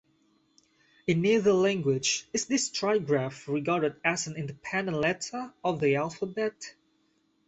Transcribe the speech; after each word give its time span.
In 1.05 1.21
neither 1.21 1.53
language 1.53 2.27
is 2.33 2.47
this 2.47 2.71
trigraph 2.71 3.47
regarded 3.47 3.97
as 4.03 4.25
an 4.25 4.35
independent 4.35 4.97
letter 4.97 5.53
of 5.63 5.79
the 5.79 5.95
alphabet. 5.97 6.73